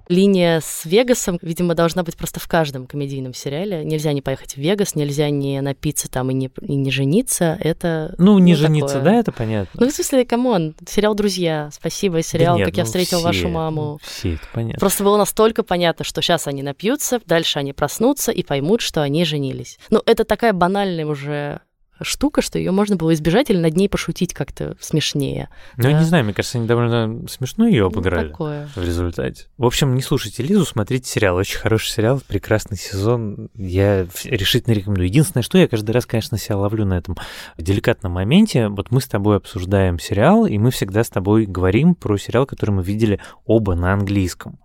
[0.09, 3.83] Линия с Вегасом, видимо, должна быть просто в каждом комедийном сериале.
[3.83, 7.57] Нельзя не поехать в Вегас, нельзя не напиться там и не, и не жениться.
[7.59, 9.11] Это Ну, не ну, жениться, такое.
[9.11, 9.81] да, это понятно.
[9.81, 13.17] Ну, в смысле, come on, сериал «Друзья», спасибо, сериал Да нет, «Как я ну, встретил
[13.19, 13.99] все, вашу ну, маму».
[14.03, 14.79] Все это понятно.
[14.79, 19.25] Просто было настолько понятно, что сейчас они напьются, дальше они проснутся и поймут, что они
[19.25, 19.79] женились.
[19.89, 21.61] Ну, это такая банальная уже
[22.01, 25.49] штука, что ее можно было избежать или над ней пошутить как-то смешнее.
[25.77, 28.69] Ну, я не знаю, мне кажется, они довольно смешно ее обыграли Ну, такое.
[28.75, 29.45] в результате.
[29.57, 31.35] В общем, не слушайте Лизу, смотрите сериал.
[31.37, 33.49] Очень хороший сериал, прекрасный сезон.
[33.55, 35.07] Я решительно рекомендую.
[35.07, 37.15] Единственное, что я каждый раз, конечно, себя ловлю на этом
[37.57, 38.67] деликатном моменте.
[38.67, 42.71] Вот мы с тобой обсуждаем сериал, и мы всегда с тобой говорим про сериал, который
[42.71, 44.59] мы видели оба на английском.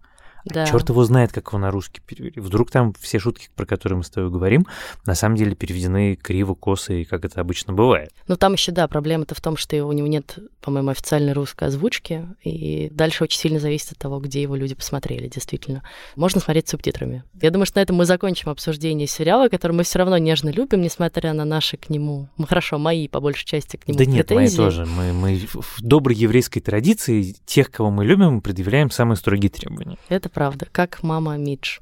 [0.53, 0.67] Да.
[0.67, 2.41] Черт его знает, как его на русский перевели.
[2.41, 4.67] Вдруг там все шутки, про которые мы с тобой говорим,
[5.07, 8.11] на самом деле переведены криво, косо, и как это обычно бывает.
[8.27, 12.27] Но там еще, да, проблема-то в том, что у него нет, по-моему, официальной русской озвучки,
[12.43, 15.83] и дальше очень сильно зависит от того, где его люди посмотрели, действительно.
[16.17, 17.25] Можно смотреть с субтитрами.
[17.41, 20.81] Я думаю, что на этом мы закончим обсуждение сериала, который мы все равно нежно любим,
[20.83, 24.31] несмотря на наши к нему, ну, хорошо, мои, по большей части, к нему Да нет,
[24.31, 24.57] мои претензии.
[24.57, 24.87] тоже.
[24.87, 29.99] Мы, мы в доброй еврейской традиции тех, кого мы любим, мы предъявляем самые строгие требования.
[30.09, 31.81] Это правда, как мама Мидж.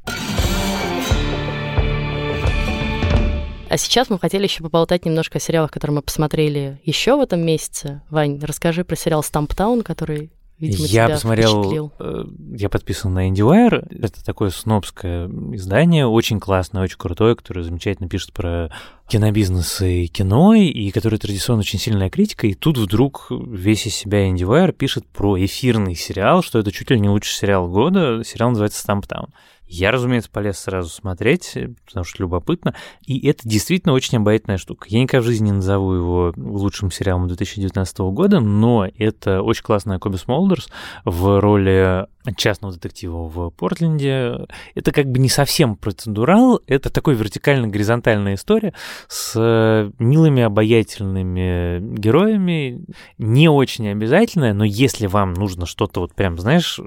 [3.69, 7.45] А сейчас мы хотели еще поболтать немножко о сериалах, которые мы посмотрели еще в этом
[7.45, 8.01] месяце.
[8.09, 14.03] Вань, расскажи про сериал «Стамптаун», который, видимо, я посмотрел, э, я подписан на IndieWire.
[14.03, 18.71] Это такое снобское издание, очень классное, очень крутое, которое замечательно пишет про
[19.09, 22.47] кинобизнес и кино, и которое традиционно очень сильная критика.
[22.47, 26.99] И тут вдруг весь из себя IndieWire пишет про эфирный сериал, что это чуть ли
[26.99, 28.23] не лучший сериал года.
[28.25, 29.29] Сериал называется «Стамптаун».
[29.69, 32.75] Я, разумеется, полез сразу смотреть, э, потому что любопытно.
[33.05, 34.87] И это действительно очень обаятельная штука.
[34.89, 39.99] Я никогда в жизни не назову его лучшим сериалом 2019 года, но это очень классная
[39.99, 40.69] Коби Смолдерс
[41.05, 44.47] в роли частного детектива в Портленде.
[44.75, 48.75] Это как бы не совсем процедурал, это такой вертикально-горизонтальная история
[49.09, 52.85] с милыми, обаятельными героями,
[53.19, 56.81] не очень обязательная, но если вам нужно что-то вот прям, знаешь,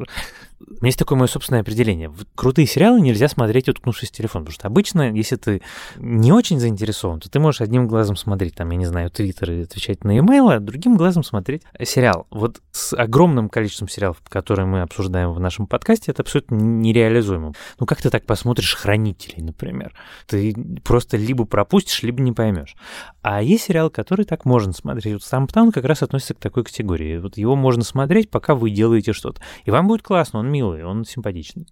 [0.60, 2.12] у меня есть такое мое собственное определение.
[2.36, 5.62] Крутые сериалы нельзя смотреть, уткнувшись в телефон, потому что обычно, если ты
[5.98, 9.64] не очень заинтересован, то ты можешь одним глазом смотреть, там, я не знаю, твиттер и
[9.64, 12.28] отвечать на имейл, а другим глазом смотреть сериал.
[12.30, 17.54] Вот с огромным количеством сериалов, которые мы обсуждаем в нашем подкасте, это абсолютно нереализуемо.
[17.80, 19.94] Ну, как ты так посмотришь «Хранителей», например?
[20.28, 22.76] Ты просто либо пропустишь, либо не поймешь.
[23.22, 25.14] А есть сериал, который так можно смотреть.
[25.14, 27.18] Вот «Стамптаун» как раз относится к такой категории.
[27.18, 29.42] Вот его можно смотреть, пока вы делаете что-то.
[29.66, 31.68] И вам будет классно, он милый, он симпатичный.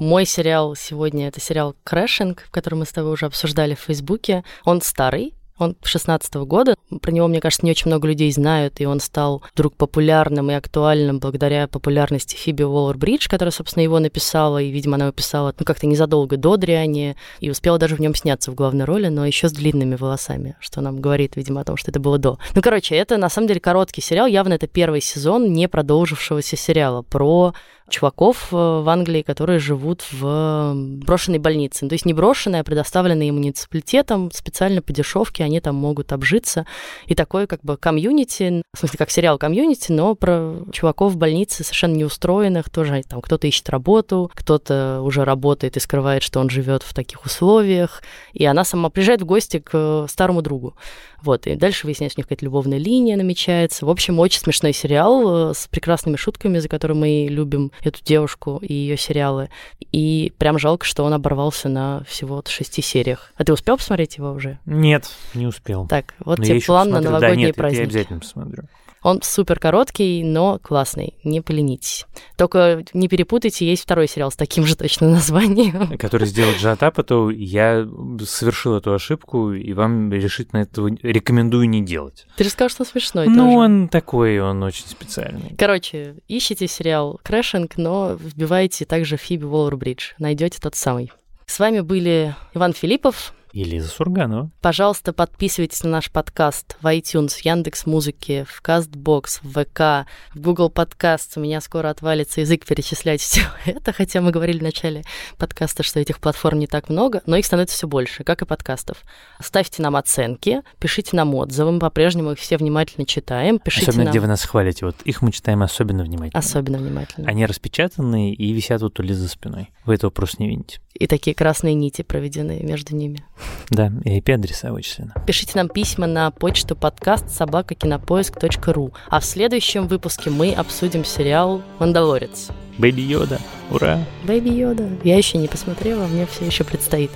[0.00, 4.44] Мой сериал сегодня это сериал «Crashing», который мы с тобой уже обсуждали в Фейсбуке.
[4.64, 6.74] Он старый, он 16 года.
[7.00, 10.54] Про него, мне кажется, не очень много людей знают, и он стал вдруг популярным и
[10.54, 15.64] актуальным благодаря популярности Фиби Уоллер-Бридж, которая, собственно, его написала, и, видимо, она его писала ну,
[15.64, 19.48] как-то незадолго до Дряни, и успела даже в нем сняться в главной роли, но еще
[19.48, 22.38] с длинными волосами, что нам говорит, видимо, о том, что это было до.
[22.54, 27.02] Ну, короче, это на самом деле короткий сериал, явно это первый сезон не продолжившегося сериала
[27.02, 27.54] про
[27.88, 31.80] чуваков э, в Англии, которые живут в э, брошенной больнице.
[31.82, 36.66] Ну, То есть не брошенная, а предоставленная муниципалитетом, специально по дешевке они там могут обжиться.
[37.06, 41.62] И такой как бы комьюнити, в смысле как сериал комьюнити, но про чуваков в больнице
[41.62, 46.82] совершенно неустроенных, тоже там кто-то ищет работу, кто-то уже работает и скрывает, что он живет
[46.82, 48.02] в таких условиях.
[48.32, 50.74] И она сама приезжает в гости к э, старому другу.
[51.22, 53.86] Вот, и дальше выясняется, у них какая-то любовная линия намечается.
[53.86, 58.72] В общем, очень смешной сериал с прекрасными шутками, за которые мы любим эту девушку и
[58.72, 59.48] ее сериалы.
[59.92, 63.32] И прям жалко, что он оборвался на всего шести сериях.
[63.36, 64.58] А ты успел посмотреть его уже?
[64.66, 65.86] Нет, не успел.
[65.88, 67.10] Так, вот Но тебе план на посмотрю.
[67.10, 67.80] новогодние да, нет, праздники.
[67.80, 68.64] я обязательно посмотрю.
[69.04, 71.18] Он супер короткий, но классный.
[71.24, 72.06] Не поленитесь.
[72.38, 75.98] Только не перепутайте, есть второй сериал с таким же точно названием.
[75.98, 77.86] который сделал Джад Апатоу, я
[78.26, 82.26] совершил эту ошибку, и вам решительно этого рекомендую не делать.
[82.36, 83.56] Ты же сказал, что смешной ну, тоже.
[83.58, 85.54] он такой, он очень специальный.
[85.58, 90.12] Короче, ищите сериал «Crashing», но вбивайте также Фиби Уоллер-Бридж.
[90.18, 91.12] Найдете тот самый.
[91.44, 94.50] С вами были Иван Филиппов, И Лиза Сурганова.
[94.60, 100.40] Пожалуйста, подписывайтесь на наш подкаст в iTunes, в Яндекс Музыке, в Castbox, в ВК, в
[100.40, 101.36] Google Подкаст.
[101.36, 105.04] У меня скоро отвалится язык перечислять все это, хотя мы говорили в начале
[105.38, 109.04] подкаста, что этих платформ не так много, но их становится все больше, как и подкастов.
[109.40, 113.60] Ставьте нам оценки, пишите нам отзывы, мы по-прежнему их все внимательно читаем.
[113.60, 114.84] Пишите Особенно, нам где вы нас хвалите.
[114.84, 116.40] Вот их мы читаем особенно внимательно.
[116.40, 117.28] особенно внимательно.
[117.28, 119.70] Они распечатаны и висят вот у Лизы за спиной.
[119.84, 120.80] Вы этого просто не видите.
[120.94, 123.24] И такие красные нити проведены между ними.
[123.70, 125.12] Да, и IP-адреса вычислены.
[125.26, 128.92] Пишите нам письма на почту подкаст собакакинопоиск.ру.
[129.08, 132.48] А в следующем выпуске мы обсудим сериал «Мандалорец».
[132.78, 134.00] Baby Йода, ура!
[134.24, 134.88] Baby Йода.
[135.04, 137.10] Я еще не посмотрела, мне все еще предстоит.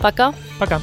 [0.00, 0.34] Пока.
[0.58, 0.80] Пока.